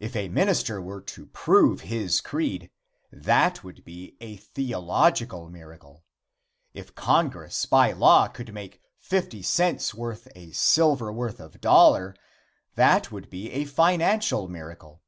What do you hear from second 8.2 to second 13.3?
would make fifty cents worth of silver worth a dollar, that would